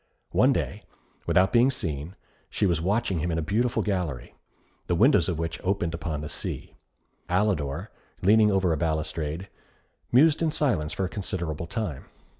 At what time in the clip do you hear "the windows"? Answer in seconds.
4.87-5.29